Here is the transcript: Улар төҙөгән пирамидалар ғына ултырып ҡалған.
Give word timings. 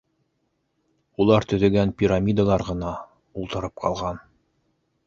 Улар 1.25 1.45
төҙөгән 1.53 1.93
пирамидалар 2.01 2.67
ғына 2.71 2.95
ултырып 3.45 3.79
ҡалған. 3.87 4.25